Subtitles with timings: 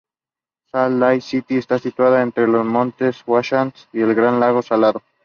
[0.65, 5.03] Salt Lake City está situada entre los montes Wasatch y el Gran Lago Salado.